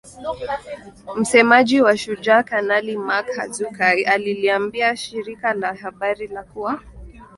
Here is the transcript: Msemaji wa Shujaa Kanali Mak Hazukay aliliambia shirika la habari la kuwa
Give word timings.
Msemaji 1.15 1.81
wa 1.81 1.97
Shujaa 1.97 2.43
Kanali 2.43 2.97
Mak 2.97 3.31
Hazukay 3.35 4.03
aliliambia 4.07 4.95
shirika 4.95 5.53
la 5.53 5.73
habari 5.73 6.27
la 6.27 6.43
kuwa 6.43 6.79